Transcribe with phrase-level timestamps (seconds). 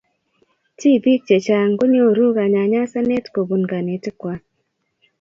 [0.79, 4.39] tipik chechang kinyoru kanyanyasanet kopun kanetik kuay